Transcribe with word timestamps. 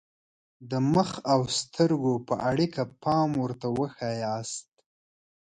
د 0.69 0.71
مخ 0.93 1.09
او 1.33 1.39
سترګو 1.59 2.13
په 2.27 2.35
اړیکه 2.49 2.81
پام 3.03 3.29
ورته 3.43 3.67
وښایاست. 3.77 4.69